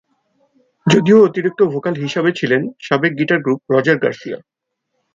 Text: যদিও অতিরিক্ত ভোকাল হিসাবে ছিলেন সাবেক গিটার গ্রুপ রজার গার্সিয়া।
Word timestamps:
যদিও 0.87 1.17
অতিরিক্ত 1.23 1.59
ভোকাল 1.73 1.95
হিসাবে 2.03 2.31
ছিলেন 2.31 2.61
সাবেক 2.81 3.11
গিটার 3.19 3.39
গ্রুপ 3.41 3.59
রজার 3.73 3.97
গার্সিয়া। 3.97 4.39